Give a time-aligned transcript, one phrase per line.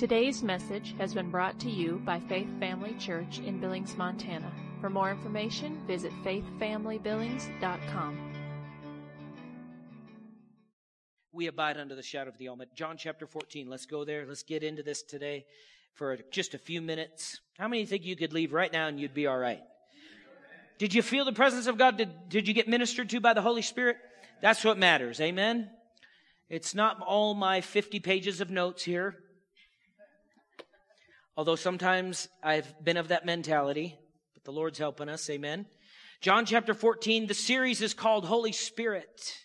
[0.00, 4.50] Today's message has been brought to you by Faith Family Church in Billings, Montana.
[4.80, 8.32] For more information, visit faithfamilybillings.com.
[11.32, 12.70] We abide under the shadow of the Almighty.
[12.74, 13.68] John chapter 14.
[13.68, 14.24] Let's go there.
[14.26, 15.44] Let's get into this today
[15.92, 17.38] for just a few minutes.
[17.58, 19.60] How many think you could leave right now and you'd be all right?
[20.78, 21.98] Did you feel the presence of God?
[21.98, 23.98] Did, did you get ministered to by the Holy Spirit?
[24.40, 25.20] That's what matters.
[25.20, 25.68] Amen.
[26.48, 29.18] It's not all my 50 pages of notes here.
[31.40, 33.98] Although sometimes I've been of that mentality,
[34.34, 35.30] but the Lord's helping us.
[35.30, 35.64] Amen.
[36.20, 39.38] John chapter 14, the series is called Holy Spirit.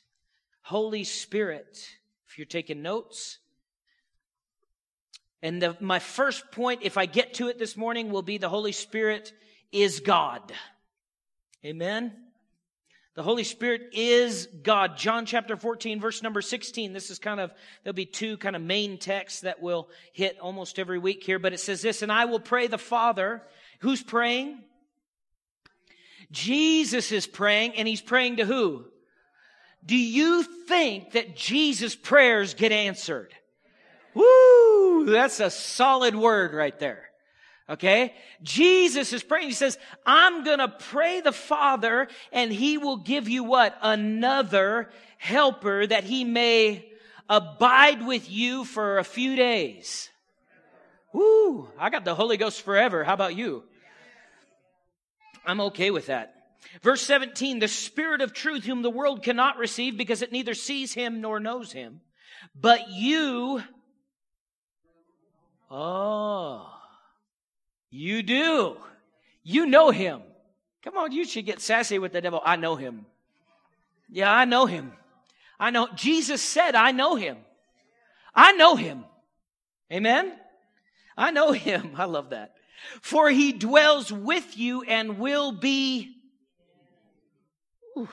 [0.61, 1.87] Holy Spirit.
[2.27, 3.37] If you're taking notes.
[5.41, 8.49] And the, my first point, if I get to it this morning, will be the
[8.49, 9.31] Holy Spirit
[9.71, 10.51] is God.
[11.63, 12.11] Amen.
[13.15, 14.97] The Holy Spirit is God.
[14.97, 16.91] John chapter 14, verse number 16.
[16.91, 20.79] This is kind of, there'll be two kind of main texts that will hit almost
[20.79, 23.41] every week here, but it says this, and I will pray the Father.
[23.79, 24.61] Who's praying?
[26.29, 28.83] Jesus is praying, and he's praying to who?
[29.85, 33.33] Do you think that Jesus' prayers get answered?
[34.13, 35.05] Woo!
[35.05, 37.09] That's a solid word right there.
[37.69, 38.13] Okay?
[38.43, 39.47] Jesus is praying.
[39.47, 43.77] He says, I'm gonna pray the Father and He will give you what?
[43.81, 46.85] Another helper that He may
[47.27, 50.09] abide with you for a few days.
[51.11, 51.69] Woo!
[51.79, 53.03] I got the Holy Ghost forever.
[53.03, 53.63] How about you?
[55.45, 56.33] I'm okay with that.
[56.81, 60.93] Verse 17, the Spirit of truth whom the world cannot receive because it neither sees
[60.93, 62.01] Him nor knows Him.
[62.53, 63.63] But you,
[65.71, 66.74] oh,
[67.95, 68.77] you do.
[69.43, 70.21] You know him.
[70.83, 72.41] Come on, you should get sassy with the devil.
[72.43, 73.05] I know him.
[74.09, 74.91] Yeah, I know him.
[75.59, 75.87] I know.
[75.95, 77.37] Jesus said, I know him.
[78.33, 79.05] I know him.
[79.91, 80.33] Amen?
[81.17, 81.93] I know him.
[81.95, 82.53] I love that.
[83.01, 86.17] For he dwells with you and will be.
[87.97, 88.09] Ooh.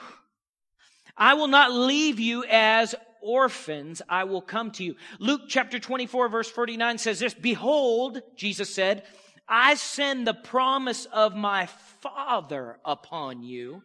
[1.15, 4.01] I will not leave you as orphans.
[4.07, 4.95] I will come to you.
[5.19, 9.03] Luke chapter 24 verse 49 says this, Behold, Jesus said,
[9.47, 11.67] I send the promise of my
[12.01, 13.83] Father upon you.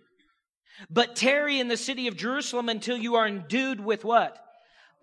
[0.89, 4.39] But tarry in the city of Jerusalem until you are endued with what?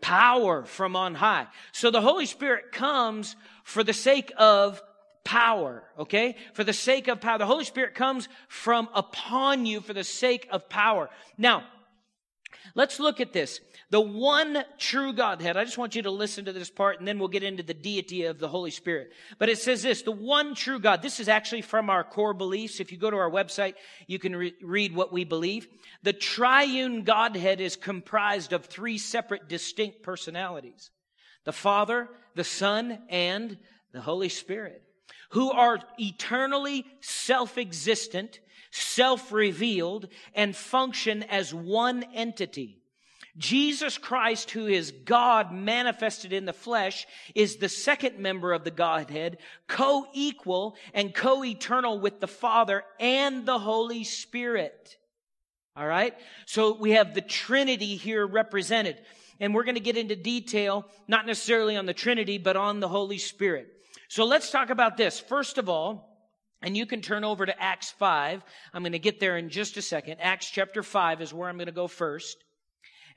[0.02, 1.48] Power from on high.
[1.72, 4.82] So the Holy Spirit comes for the sake of
[5.26, 6.38] power, okay?
[6.54, 7.38] For the sake of power.
[7.38, 11.10] The Holy Spirit comes from upon you for the sake of power.
[11.38, 11.64] Now,
[12.74, 13.60] let's look at this
[13.92, 15.58] the one true Godhead.
[15.58, 17.74] I just want you to listen to this part and then we'll get into the
[17.74, 19.12] deity of the Holy Spirit.
[19.38, 21.02] But it says this, the one true God.
[21.02, 22.80] This is actually from our core beliefs.
[22.80, 23.76] If you go to our website,
[24.08, 25.68] you can re- read what we believe.
[26.04, 30.90] The triune Godhead is comprised of three separate distinct personalities.
[31.44, 33.58] The Father, the Son, and
[33.94, 34.82] the Holy Spirit,
[35.30, 38.40] who are eternally self-existent,
[38.76, 42.82] self-revealed, and function as one entity.
[43.38, 48.72] Jesus Christ, who is God manifested in the flesh, is the second member of the
[48.72, 54.98] Godhead, co-equal and co-eternal with the Father and the Holy Spirit.
[55.76, 56.14] All right?
[56.46, 59.02] So we have the Trinity here represented.
[59.42, 62.88] And we're going to get into detail, not necessarily on the Trinity, but on the
[62.88, 63.68] Holy Spirit.
[64.08, 65.20] So let's talk about this.
[65.20, 66.15] First of all,
[66.66, 68.44] and you can turn over to Acts 5.
[68.74, 70.18] I'm going to get there in just a second.
[70.20, 72.44] Acts chapter 5 is where I'm going to go first.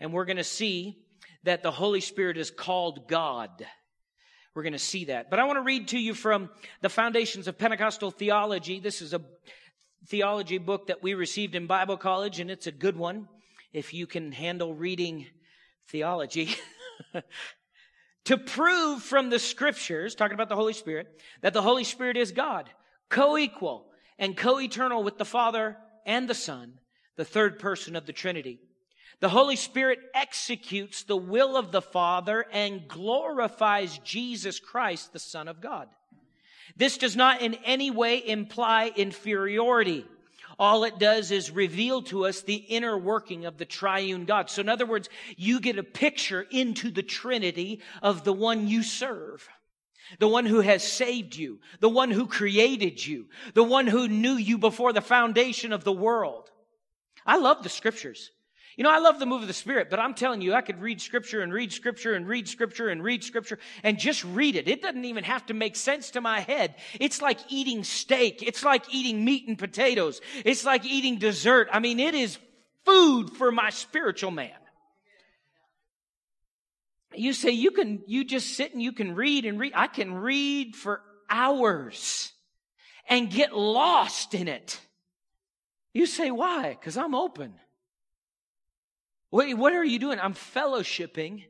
[0.01, 0.99] And we're going to see
[1.45, 3.67] that the Holy Spirit is called God.
[4.55, 5.31] We're going to see that.
[5.31, 6.51] But I want to read to you from
[6.83, 8.81] the Foundations of Pentecostal Theology.
[8.81, 9.23] This is a
[10.09, 13.29] theology book that we received in Bible college, and it's a good one
[13.73, 15.27] if you can handle reading
[15.89, 16.55] theology.
[18.27, 22.31] to prove from the scriptures, talking about the Holy Spirit, that the Holy Spirit is
[22.31, 22.69] God,
[23.09, 23.87] co-equal
[24.19, 25.77] and co-eternal with the Father
[26.07, 26.75] and the Son,
[27.17, 28.61] the third person of the Trinity.
[29.21, 35.49] The Holy Spirit executes the will of the Father and glorifies Jesus Christ, the Son
[35.49, 35.89] of God.
[36.77, 40.07] This does not in any way imply inferiority.
[40.59, 44.51] All it does is reveal to us the inner working of the triune God.
[44.51, 48.83] So in other words, you get a picture into the Trinity of the one you
[48.83, 49.49] serve.
[50.19, 51.61] The one who has saved you.
[51.81, 53.27] The one who created you.
[53.55, 56.51] The one who knew you before the foundation of the world.
[57.27, 58.31] I love the scriptures.
[58.79, 60.81] You know, I love the move of the Spirit, but I'm telling you, I could
[60.81, 64.69] read Scripture and read Scripture and read Scripture and read Scripture and just read it.
[64.69, 66.77] It doesn't even have to make sense to my head.
[67.01, 68.41] It's like eating steak.
[68.41, 70.21] It's like eating meat and potatoes.
[70.45, 71.69] It's like eating dessert.
[71.73, 72.39] I mean, it is
[72.85, 74.55] food for my spiritual man.
[77.15, 79.73] You say you can, you just sit and you can read and read.
[79.75, 82.33] I can read for hours
[83.09, 84.81] and get lost in it.
[85.95, 86.71] You say, why?
[86.71, 87.55] Because I'm open.
[89.31, 90.19] Wait, what are you doing?
[90.21, 91.45] I'm fellowshipping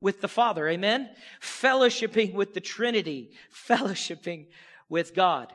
[0.00, 0.68] with the Father.
[0.68, 1.08] Amen?
[1.40, 3.32] Fellowshipping with the Trinity.
[3.68, 4.46] Fellowshipping
[4.88, 5.52] with God.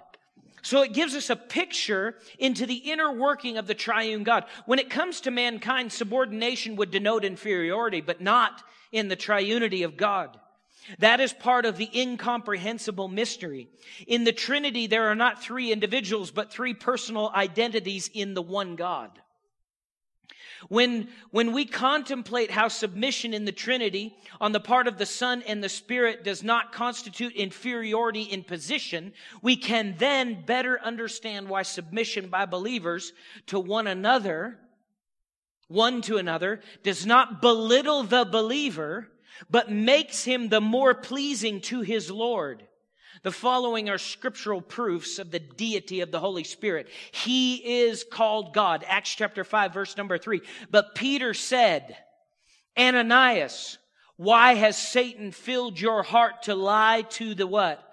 [0.61, 4.45] So it gives us a picture into the inner working of the triune God.
[4.65, 9.97] When it comes to mankind, subordination would denote inferiority, but not in the triunity of
[9.97, 10.37] God.
[10.99, 13.67] That is part of the incomprehensible mystery.
[14.07, 18.75] In the Trinity, there are not three individuals, but three personal identities in the one
[18.75, 19.11] God.
[20.69, 25.43] When, when we contemplate how submission in the Trinity on the part of the Son
[25.45, 31.61] and the Spirit does not constitute inferiority in position, we can then better understand why
[31.61, 33.13] submission by believers
[33.47, 34.57] to one another,
[35.67, 39.09] one to another, does not belittle the believer,
[39.49, 42.63] but makes him the more pleasing to his Lord.
[43.23, 46.87] The following are scriptural proofs of the deity of the Holy Spirit.
[47.11, 48.85] He is called God.
[48.87, 50.41] Acts chapter 5 verse number 3.
[50.69, 51.97] But Peter said,
[52.77, 53.77] Ananias,
[54.15, 57.83] why has Satan filled your heart to lie to the what?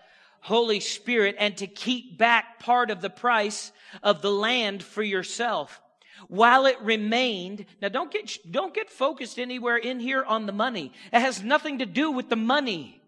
[0.41, 3.73] Holy Spirit and to keep back part of the price
[4.03, 5.81] of the land for yourself
[6.29, 7.67] while it remained.
[7.81, 10.93] Now don't get, don't get focused anywhere in here on the money.
[11.13, 13.01] It has nothing to do with the money.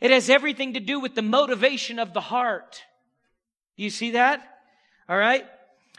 [0.00, 2.82] It has everything to do with the motivation of the heart.
[3.76, 4.42] You see that?
[5.08, 5.46] All right.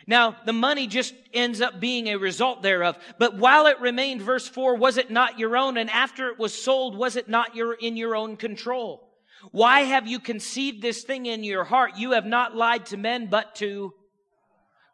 [0.06, 2.98] Now, the money just ends up being a result thereof.
[3.18, 5.78] But while it remained, verse 4, was it not your own?
[5.78, 9.08] And after it was sold, was it not your, in your own control?
[9.52, 11.98] Why have you conceived this thing in your heart?
[11.98, 13.94] You have not lied to men, but to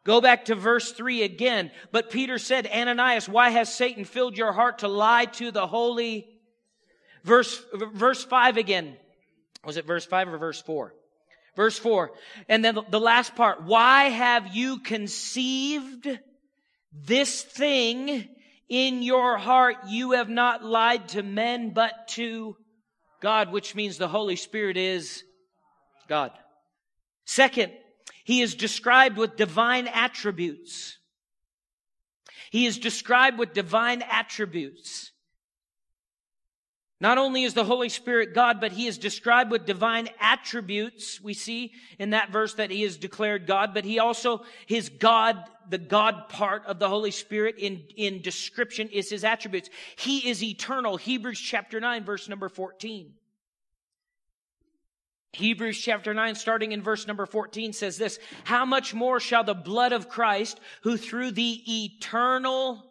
[0.04, 1.70] Go back to verse 3 again.
[1.92, 6.26] But Peter said, Ananias, why has Satan filled your heart to lie to the holy?
[7.22, 8.96] Verse, verse 5 again.
[9.64, 10.94] Was it verse 5 or verse 4?
[11.54, 12.12] Verse 4.
[12.48, 13.64] And then the last part.
[13.64, 16.08] Why have you conceived
[16.92, 18.28] this thing
[18.68, 19.76] in your heart?
[19.88, 22.56] You have not lied to men, but to
[23.20, 25.24] God, which means the Holy Spirit is
[26.08, 26.30] God.
[27.26, 27.72] Second,
[28.30, 30.98] he is described with divine attributes.
[32.52, 35.10] He is described with divine attributes.
[37.00, 41.20] Not only is the Holy Spirit God, but he is described with divine attributes.
[41.20, 45.36] We see in that verse that he is declared God, but he also, his God,
[45.68, 49.70] the God part of the Holy Spirit in, in description is his attributes.
[49.96, 50.96] He is eternal.
[50.98, 53.12] Hebrews chapter 9, verse number 14.
[55.32, 59.54] Hebrews chapter 9, starting in verse number 14, says this How much more shall the
[59.54, 62.84] blood of Christ, who through the eternal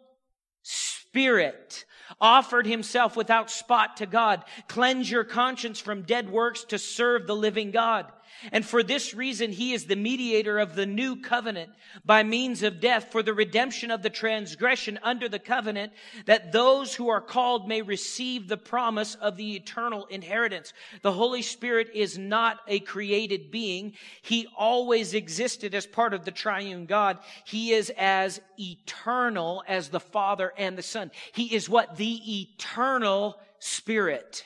[0.62, 1.84] Spirit
[2.20, 7.36] offered himself without spot to God, cleanse your conscience from dead works to serve the
[7.36, 8.10] living God?
[8.52, 11.70] And for this reason, he is the mediator of the new covenant
[12.04, 15.92] by means of death for the redemption of the transgression under the covenant
[16.26, 20.72] that those who are called may receive the promise of the eternal inheritance.
[21.02, 23.94] The Holy Spirit is not a created being.
[24.22, 27.18] He always existed as part of the triune God.
[27.44, 31.10] He is as eternal as the Father and the Son.
[31.32, 31.96] He is what?
[31.96, 34.44] The eternal Spirit.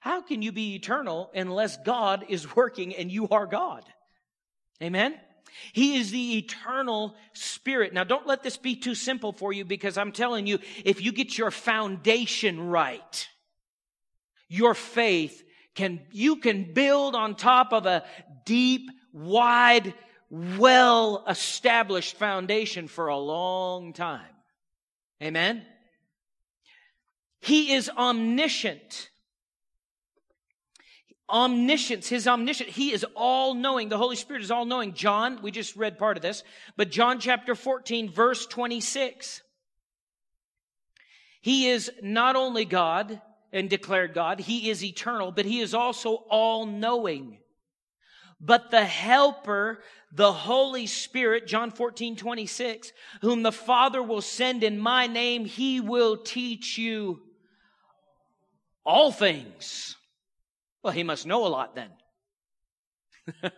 [0.00, 3.84] How can you be eternal unless God is working and you are God?
[4.82, 5.14] Amen?
[5.72, 7.92] He is the eternal spirit.
[7.92, 11.12] Now don't let this be too simple for you because I'm telling you, if you
[11.12, 13.28] get your foundation right,
[14.48, 18.04] your faith can, you can build on top of a
[18.46, 19.92] deep, wide,
[20.30, 24.22] well established foundation for a long time.
[25.22, 25.62] Amen?
[27.40, 29.09] He is omniscient
[31.30, 32.74] omniscience, his omniscience.
[32.74, 33.88] He is all knowing.
[33.88, 34.94] The Holy Spirit is all knowing.
[34.94, 36.42] John, we just read part of this,
[36.76, 39.42] but John chapter 14, verse 26.
[41.40, 43.20] He is not only God
[43.52, 47.38] and declared God, he is eternal, but he is also all knowing.
[48.40, 49.82] But the helper,
[50.12, 55.80] the Holy Spirit, John 14, 26, whom the Father will send in my name, he
[55.80, 57.20] will teach you
[58.84, 59.96] all things
[60.82, 61.90] well, he must know a lot then.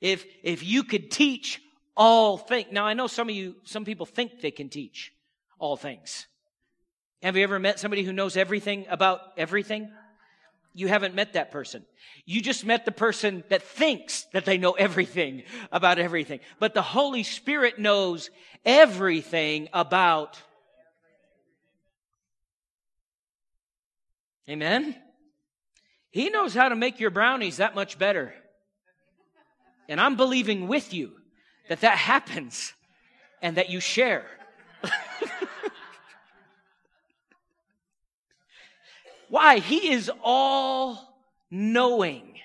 [0.00, 1.60] if, if you could teach
[1.96, 2.68] all things.
[2.70, 5.12] Now, I know some of you, some people think they can teach
[5.58, 6.26] all things.
[7.22, 9.90] Have you ever met somebody who knows everything about everything?
[10.72, 11.84] You haven't met that person.
[12.24, 16.38] You just met the person that thinks that they know everything about everything.
[16.60, 18.30] But the Holy Spirit knows
[18.64, 20.40] everything about
[24.48, 24.96] Amen?
[26.10, 28.34] He knows how to make your brownies that much better.
[29.88, 31.12] And I'm believing with you
[31.68, 32.72] that that happens
[33.42, 34.26] and that you share.
[39.28, 39.58] Why?
[39.58, 41.16] He is all
[41.50, 42.38] knowing.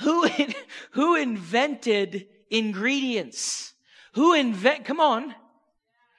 [0.00, 0.28] Who,
[0.92, 3.72] who invented ingredients?
[4.14, 5.34] Who invent, come on.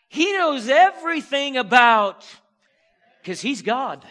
[0.10, 2.26] He knows everything about,
[3.22, 4.06] because he's God.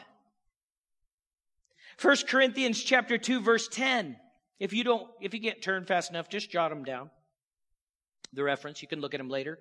[2.00, 4.16] 1 Corinthians chapter 2 verse 10.
[4.58, 7.10] If you don't, if you can't turn fast enough, just jot them down.
[8.32, 9.58] The reference, you can look at them later.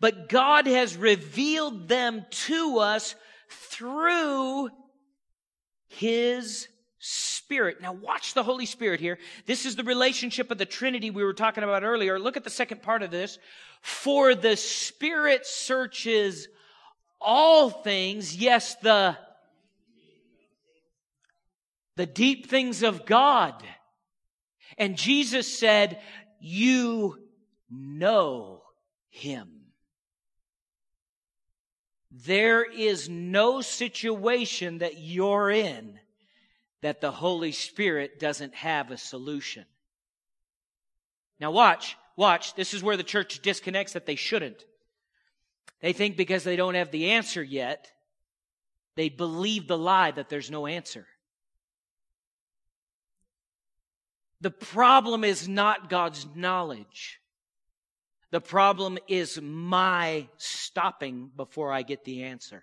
[0.00, 3.14] But God has revealed them to us
[3.48, 4.70] through
[5.88, 7.80] His Spirit.
[7.80, 9.18] Now watch the Holy Spirit here.
[9.46, 12.18] This is the relationship of the Trinity we were talking about earlier.
[12.18, 13.38] Look at the second part of this.
[13.82, 16.48] For the Spirit searches
[17.20, 19.16] all things, yes, the
[21.96, 23.62] the deep things of God.
[24.78, 26.00] And Jesus said,
[26.40, 27.18] you
[27.70, 28.62] know
[29.10, 29.48] him.
[32.10, 35.98] There is no situation that you're in
[36.82, 39.64] that the Holy Spirit doesn't have a solution.
[41.40, 42.54] Now watch, watch.
[42.54, 44.64] This is where the church disconnects that they shouldn't.
[45.80, 47.90] They think because they don't have the answer yet,
[48.96, 51.06] they believe the lie that there's no answer.
[54.44, 57.18] The problem is not God's knowledge.
[58.30, 62.62] The problem is my stopping before I get the answer.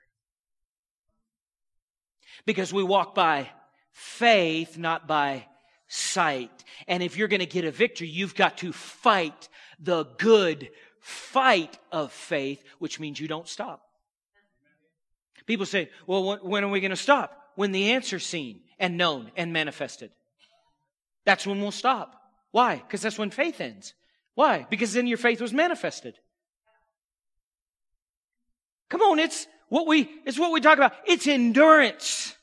[2.46, 3.50] Because we walk by
[3.94, 5.48] faith, not by
[5.88, 6.52] sight.
[6.88, 10.70] And if you're going to get a victory, you've got to fight the good
[11.00, 13.82] fight of faith, which means you don't stop.
[15.48, 17.36] People say, well, when are we going to stop?
[17.56, 20.12] When the answer's seen and known and manifested.
[21.26, 22.16] That's when we'll stop.
[22.52, 22.78] Why?
[22.78, 23.94] Because that's when faith ends.
[24.36, 24.66] Why?
[24.70, 26.16] Because then your faith was manifested.
[28.90, 30.94] Come on, it's what we, it's what we talk about.
[31.06, 32.36] It's endurance.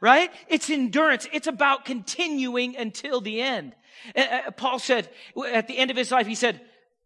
[0.00, 0.30] Right?
[0.48, 1.26] It's endurance.
[1.32, 3.74] It's about continuing until the end.
[4.16, 5.08] Uh, Paul said
[5.52, 6.60] at the end of his life, he said,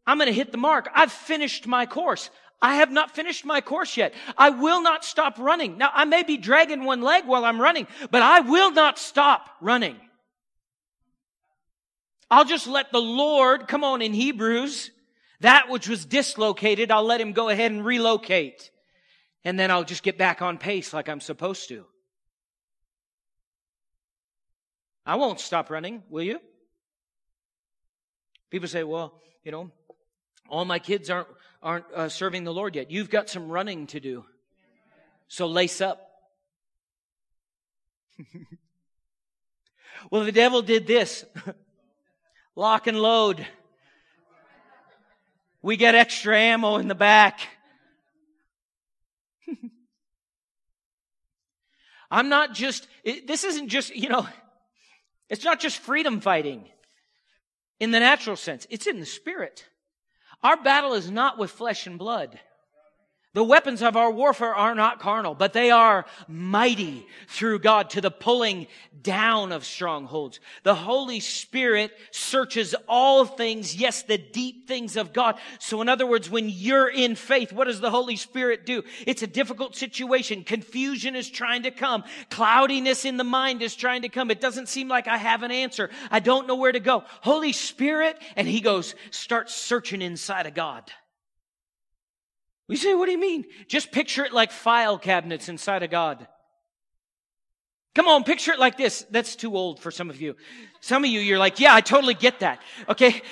[0.06, 0.88] I'm going to hit the mark.
[0.94, 2.30] I've finished my course.
[2.60, 4.14] I have not finished my course yet.
[4.36, 5.78] I will not stop running.
[5.78, 9.48] Now, I may be dragging one leg while I'm running, but I will not stop
[9.60, 9.96] running.
[12.30, 14.90] I'll just let the Lord, come on in Hebrews,
[15.40, 18.70] that which was dislocated, I'll let him go ahead and relocate.
[19.44, 21.86] And then I'll just get back on pace like I'm supposed to.
[25.06, 26.40] I won't stop running, will you?
[28.50, 29.70] People say, well, you know,
[30.50, 31.28] all my kids aren't
[31.62, 32.90] aren't uh, serving the Lord yet.
[32.90, 34.24] You've got some running to do.
[35.28, 36.10] So lace up.
[40.10, 41.24] well, the devil did this.
[42.56, 43.46] Lock and load.
[45.62, 47.40] We get extra ammo in the back.
[52.10, 54.26] I'm not just, it, this isn't just, you know,
[55.28, 56.64] it's not just freedom fighting
[57.80, 58.66] in the natural sense.
[58.70, 59.66] It's in the spirit.
[60.42, 62.38] Our battle is not with flesh and blood.
[63.38, 68.00] The weapons of our warfare are not carnal, but they are mighty through God to
[68.00, 68.66] the pulling
[69.00, 70.40] down of strongholds.
[70.64, 75.38] The Holy Spirit searches all things, yes, the deep things of God.
[75.60, 78.82] So in other words, when you're in faith, what does the Holy Spirit do?
[79.06, 80.42] It's a difficult situation.
[80.42, 82.02] Confusion is trying to come.
[82.30, 84.32] Cloudiness in the mind is trying to come.
[84.32, 85.90] It doesn't seem like I have an answer.
[86.10, 87.04] I don't know where to go.
[87.20, 90.90] Holy Spirit, and He goes, start searching inside of God.
[92.68, 93.46] We say, what do you mean?
[93.66, 96.26] Just picture it like file cabinets inside of God.
[97.94, 99.04] Come on, picture it like this.
[99.10, 100.36] That's too old for some of you.
[100.80, 102.60] Some of you, you're like, yeah, I totally get that.
[102.88, 103.22] Okay.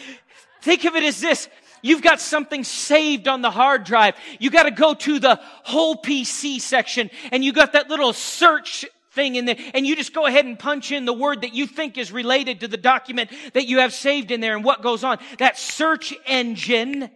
[0.62, 1.48] Think of it as this.
[1.82, 4.16] You've got something saved on the hard drive.
[4.40, 8.86] You got to go to the whole PC section and you got that little search
[9.12, 11.66] thing in there and you just go ahead and punch in the word that you
[11.66, 15.04] think is related to the document that you have saved in there and what goes
[15.04, 15.18] on.
[15.38, 17.10] That search engine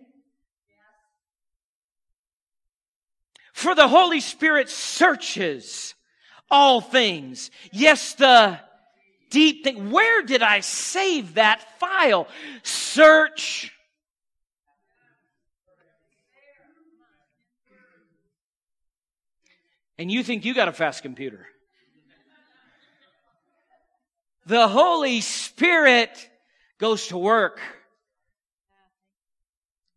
[3.60, 5.94] For the Holy Spirit searches
[6.50, 7.50] all things.
[7.72, 8.58] Yes, the
[9.28, 9.90] deep thing.
[9.90, 12.26] Where did I save that file?
[12.62, 13.70] Search.
[19.98, 21.46] And you think you got a fast computer.
[24.46, 26.30] The Holy Spirit
[26.78, 27.60] goes to work.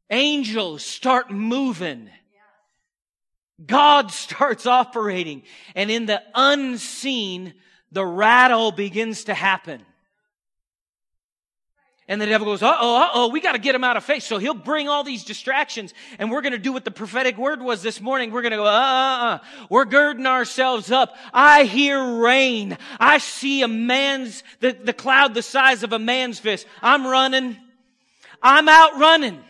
[0.10, 2.10] Angels start moving
[3.64, 5.44] God starts operating.
[5.76, 7.54] And in the unseen,
[7.92, 9.86] the rattle begins to happen.
[12.08, 14.04] And the devil goes, uh oh, uh oh, we got to get him out of
[14.04, 14.24] faith.
[14.24, 17.62] So he'll bring all these distractions and we're going to do what the prophetic word
[17.62, 18.32] was this morning.
[18.32, 19.40] We're going to go, uh, uh, uh.
[19.70, 21.16] We're girding ourselves up.
[21.34, 22.78] I hear rain.
[23.00, 26.68] I see a man's, the, the cloud the size of a man's fist.
[26.82, 27.58] I'm running.
[28.42, 29.42] I'm out running.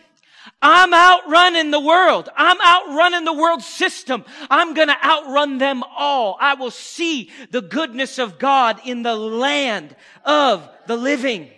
[0.66, 2.30] I'm outrunning the world.
[2.34, 4.24] I'm outrunning the world system.
[4.48, 6.38] I'm going to outrun them all.
[6.40, 9.94] I will see the goodness of God in the land
[10.24, 11.50] of the living.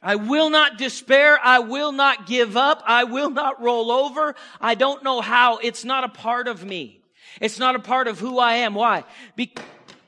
[0.00, 1.36] I will not despair.
[1.42, 2.84] I will not give up.
[2.86, 4.36] I will not roll over.
[4.60, 5.58] I don't know how.
[5.58, 7.00] It's not a part of me.
[7.40, 8.74] It's not a part of who I am.
[8.74, 9.02] Why?
[9.34, 9.52] Be-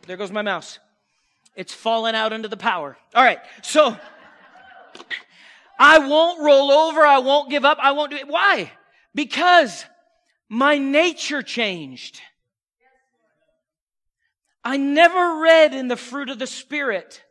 [0.06, 0.78] there goes my mouse.
[1.56, 2.96] It's fallen out under the power.
[3.12, 3.40] All right.
[3.62, 3.96] So
[5.78, 7.00] I won't roll over.
[7.00, 7.78] I won't give up.
[7.80, 8.28] I won't do it.
[8.28, 8.70] Why?
[9.14, 9.84] Because
[10.48, 12.20] my nature changed.
[14.62, 17.22] I never read in the fruit of the Spirit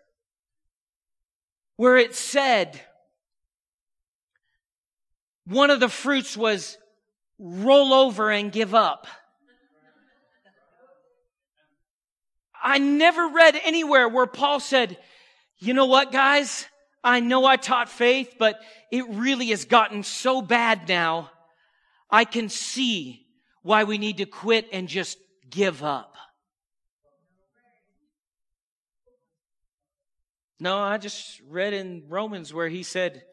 [1.76, 2.82] where it said
[5.46, 6.78] one of the fruits was
[7.38, 9.08] roll over and give up.
[12.62, 14.98] I never read anywhere where Paul said,
[15.58, 16.66] you know what, guys?
[17.04, 18.60] I know I taught faith, but
[18.92, 21.32] it really has gotten so bad now.
[22.10, 23.26] I can see
[23.62, 25.18] why we need to quit and just
[25.50, 26.16] give up.
[30.60, 33.24] No, I just read in Romans where he said,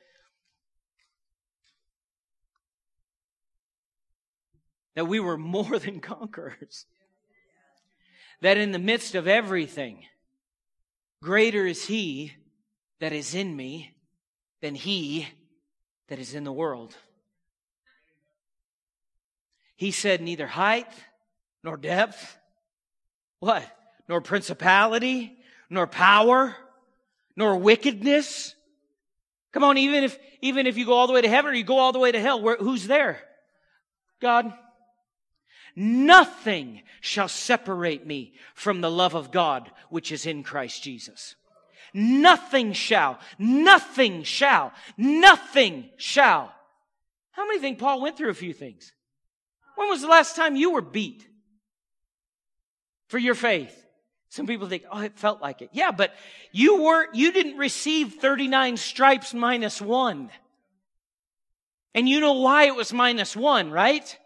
[4.97, 6.87] that we were more than conquerors.
[8.41, 10.05] That in the midst of everything,
[11.23, 12.33] greater is he
[13.01, 13.95] that is in me
[14.61, 15.29] than he
[16.09, 16.97] that is in the world.
[19.77, 20.89] He said, neither height
[21.63, 22.39] nor depth,
[23.41, 23.65] what?
[24.09, 25.37] Nor principality,
[25.69, 26.55] nor power,
[27.37, 28.55] nor wickedness.
[29.53, 31.65] Come on, even if, even if you go all the way to heaven or you
[31.65, 33.21] go all the way to hell, where, who's there?
[34.21, 34.53] God.
[35.75, 41.35] Nothing shall separate me from the love of God which is in Christ Jesus.
[41.95, 46.53] Nothing shall, nothing shall, nothing shall.
[47.33, 48.93] How many think Paul went through a few things?
[49.77, 51.27] When was the last time you were beat
[53.09, 53.85] for your faith?
[54.29, 55.71] Some people think, oh, it felt like it.
[55.73, 56.15] Yeah, but
[56.53, 60.31] you weren't, you didn't receive 39 stripes minus one.
[61.95, 64.19] And you know why it was minus one, right?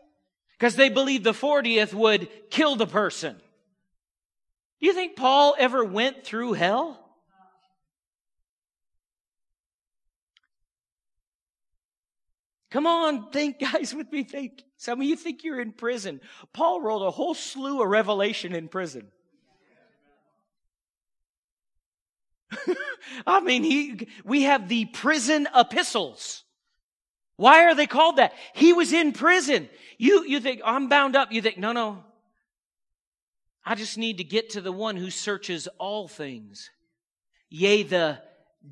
[0.59, 3.37] Because they believed the 40th would kill the person.
[4.81, 7.00] Do you think Paul ever went through hell?
[12.71, 14.25] Come on, think, guys, with me.
[14.25, 14.63] Think.
[14.77, 16.21] Some of you think you're in prison.
[16.53, 19.09] Paul wrote a whole slew of revelation in prison.
[23.27, 26.45] I mean, he, we have the prison epistles.
[27.37, 28.33] Why are they called that?
[28.55, 29.69] He was in prison.
[29.99, 31.33] You, you think, I'm bound up.
[31.33, 32.05] You think, no, no.
[33.65, 36.71] I just need to get to the one who searches all things.
[37.49, 38.19] Yea, the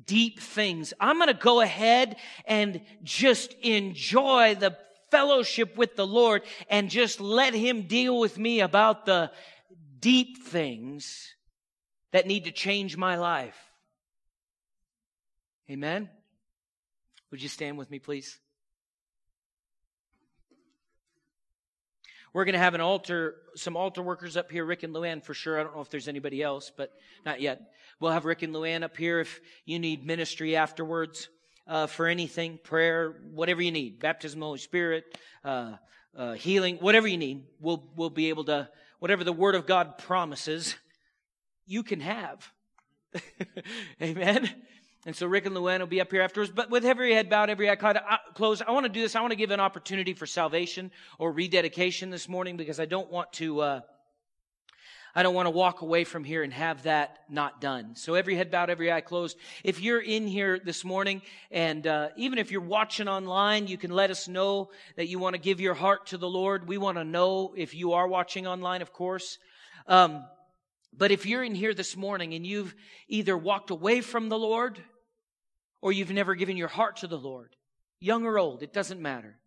[0.05, 0.93] deep things.
[0.99, 4.77] I'm going to go ahead and just enjoy the
[5.11, 9.31] fellowship with the Lord and just let Him deal with me about the
[9.99, 11.35] deep things
[12.11, 13.57] that need to change my life.
[15.69, 16.09] Amen?
[17.31, 18.39] Would you stand with me, please?
[22.31, 25.33] We're going to have an altar, some altar workers up here, Rick and Luann for
[25.33, 25.59] sure.
[25.59, 26.93] I don't know if there's anybody else, but
[27.25, 27.61] not yet.
[27.99, 31.29] We'll have Rick and Luann up here if you need ministry afterwards
[31.67, 35.05] uh, for anything, prayer, whatever you need, baptism, Holy Spirit,
[35.43, 35.73] uh,
[36.15, 37.45] uh, healing, whatever you need.
[37.59, 40.75] We'll we'll be able to whatever the Word of God promises,
[41.65, 42.51] you can have.
[44.01, 44.49] Amen.
[45.09, 46.51] And so Rick and Luann will be up here afterwards.
[46.53, 49.15] But with every head bowed, every eye uh, closed, I want to do this.
[49.15, 53.09] I want to give an opportunity for salvation or rededication this morning because I don't
[53.11, 53.59] want to.
[53.59, 53.81] Uh,
[55.15, 57.95] I don't want to walk away from here and have that not done.
[57.95, 59.35] So every head bowed, every eye closed.
[59.63, 63.89] If you're in here this morning, and uh, even if you're watching online, you can
[63.89, 66.67] let us know that you want to give your heart to the Lord.
[66.67, 69.39] We want to know if you are watching online, of course.
[69.87, 70.23] Um,
[70.95, 72.75] but if you're in here this morning and you've
[73.07, 74.79] either walked away from the Lord
[75.81, 77.55] or you've never given your heart to the Lord,
[77.99, 79.37] young or old, it doesn't matter.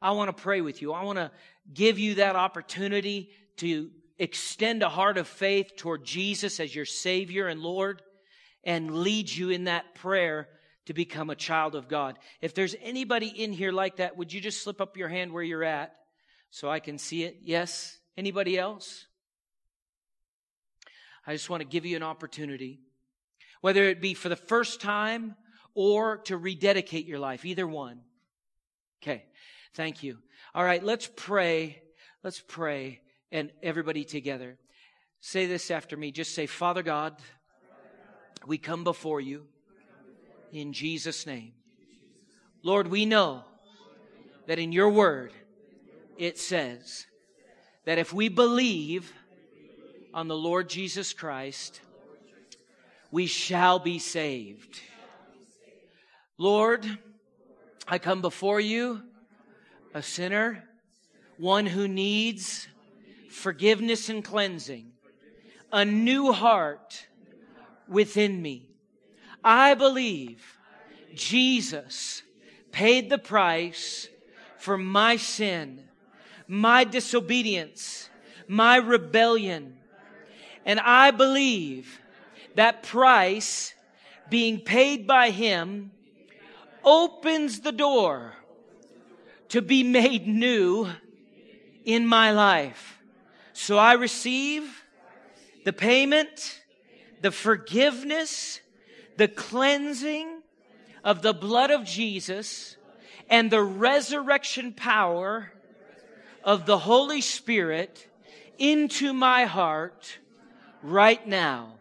[0.00, 0.92] I want to pray with you.
[0.92, 1.30] I want to
[1.72, 7.48] give you that opportunity to extend a heart of faith toward Jesus as your Savior
[7.48, 8.02] and Lord
[8.64, 10.48] and lead you in that prayer
[10.86, 12.18] to become a child of God.
[12.40, 15.42] If there's anybody in here like that, would you just slip up your hand where
[15.42, 15.94] you're at
[16.50, 17.38] so I can see it?
[17.42, 17.98] Yes?
[18.16, 19.06] Anybody else?
[21.26, 22.80] I just want to give you an opportunity,
[23.60, 25.34] whether it be for the first time
[25.74, 28.00] or to rededicate your life, either one.
[29.02, 29.24] Okay.
[29.74, 30.18] Thank you.
[30.54, 30.82] All right.
[30.82, 31.82] Let's pray.
[32.24, 34.58] Let's pray and everybody together.
[35.20, 36.12] Say this after me.
[36.12, 37.16] Just say, Father God,
[38.46, 39.46] we come before you
[40.52, 41.52] in Jesus' name.
[42.62, 43.44] Lord, we know
[44.46, 45.32] that in your word
[46.16, 47.06] it says
[47.84, 49.12] that if we believe
[50.14, 51.80] on the Lord Jesus Christ,
[53.10, 54.80] we shall be saved.
[56.38, 56.86] Lord,
[57.88, 59.02] I come before you,
[59.94, 60.64] a sinner,
[61.38, 62.68] one who needs
[63.30, 64.92] forgiveness and cleansing,
[65.72, 67.06] a new heart
[67.88, 68.70] within me.
[69.44, 70.58] I believe
[71.14, 72.22] Jesus
[72.72, 74.08] paid the price
[74.58, 75.84] for my sin,
[76.48, 78.10] my disobedience,
[78.48, 79.76] my rebellion.
[80.64, 82.00] And I believe
[82.56, 83.74] that price
[84.28, 85.92] being paid by him
[86.84, 88.32] opens the door
[89.48, 90.88] to be made new
[91.84, 92.98] in my life.
[93.52, 94.82] So I receive
[95.64, 96.60] the payment,
[97.22, 98.60] the forgiveness,
[99.16, 100.42] the cleansing
[101.04, 102.76] of the blood of Jesus
[103.30, 105.52] and the resurrection power
[106.44, 108.08] of the Holy Spirit
[108.58, 110.18] into my heart
[110.82, 111.76] right now.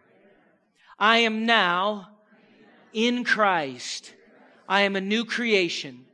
[0.97, 2.09] I am now
[2.93, 4.13] in Christ.
[4.67, 6.05] I am a new creation.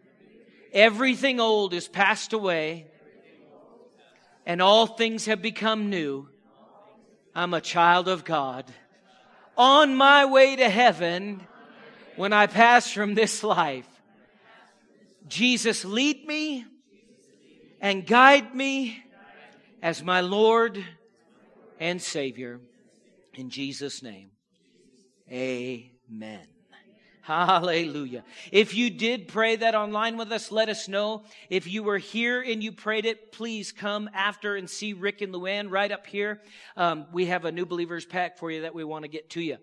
[0.74, 2.88] Everything old is passed away
[4.46, 6.28] and all things have become new.
[7.36, 8.66] I'm a child of God
[9.58, 11.42] on my way to heaven
[12.16, 13.88] when I pass from this life.
[15.28, 16.66] Jesus, lead me
[17.80, 19.04] and guide me
[19.82, 20.84] as my Lord
[21.80, 22.60] and Savior.
[23.34, 24.32] In Jesus' name,
[25.32, 26.48] amen.
[27.22, 28.24] Hallelujah.
[28.52, 31.24] If you did pray that online with us, let us know.
[31.52, 35.32] If you were here and you prayed it, please come after and see Rick and
[35.34, 36.42] Luann right up here.
[36.76, 39.42] Um, we have a new believers pack for you that we want to get to
[39.42, 39.58] you.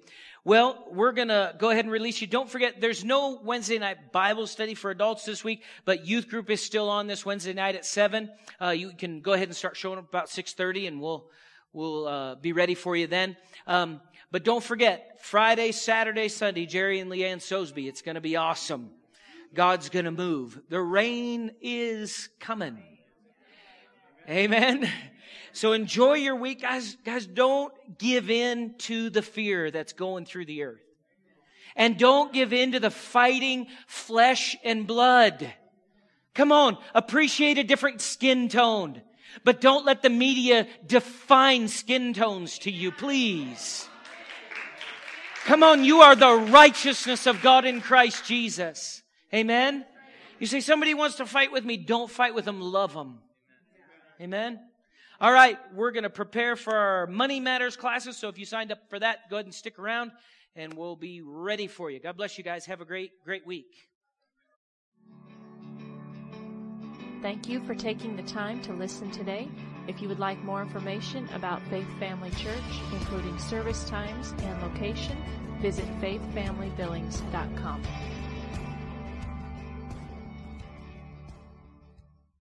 [0.44, 2.28] Well, we're going to go ahead and release you.
[2.28, 6.48] Don't forget, there's no Wednesday night Bible study for adults this week, but youth group
[6.50, 8.30] is still on this Wednesday night at 7.
[8.62, 11.28] Uh, you can go ahead and start showing up about 6.30 and we'll,
[11.72, 13.36] we'll uh, be ready for you then.
[13.66, 17.88] Um, but don't forget, Friday, Saturday, Sunday, Jerry and Leanne Sosby.
[17.88, 18.90] It's going to be awesome.
[19.54, 20.60] God's going to move.
[20.68, 22.82] The rain is coming.
[24.28, 24.90] Amen.
[25.52, 26.62] So enjoy your week.
[26.62, 30.82] Guys, guys, don't give in to the fear that's going through the earth.
[31.74, 35.50] And don't give in to the fighting flesh and blood.
[36.34, 39.02] Come on, appreciate a different skin tone.
[39.44, 43.88] But don't let the media define skin tones to you, please.
[45.48, 49.02] Come on, you are the righteousness of God in Christ Jesus.
[49.32, 49.86] Amen.
[50.38, 53.20] You say somebody wants to fight with me, don't fight with them, love them.
[54.20, 54.60] Amen.
[55.18, 58.18] All right, we're going to prepare for our money matters classes.
[58.18, 60.10] So if you signed up for that, go ahead and stick around
[60.54, 61.98] and we'll be ready for you.
[61.98, 62.66] God bless you guys.
[62.66, 63.88] Have a great, great week.
[67.22, 69.48] Thank you for taking the time to listen today.
[69.88, 75.16] If you would like more information about Faith Family Church, including service times and location,
[75.60, 77.82] visit faithfamilybillings.com.